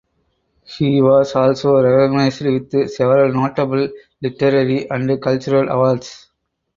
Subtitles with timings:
[0.65, 3.87] He was also recognised with several notable
[4.19, 6.31] literary and cultural awards.